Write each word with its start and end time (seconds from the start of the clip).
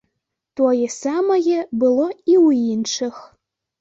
Тое 0.61 0.87
самае 0.93 1.57
было 1.81 2.07
і 2.31 2.33
ў 2.41 2.67
іншых. 2.73 3.13